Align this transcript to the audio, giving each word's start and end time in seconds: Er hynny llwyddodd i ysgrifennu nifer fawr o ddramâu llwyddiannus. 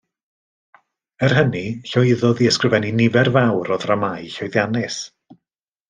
Er 1.27 1.35
hynny 1.41 1.61
llwyddodd 1.91 2.43
i 2.45 2.49
ysgrifennu 2.53 2.95
nifer 3.03 3.31
fawr 3.39 3.75
o 3.77 3.81
ddramâu 3.85 4.35
llwyddiannus. 4.37 4.99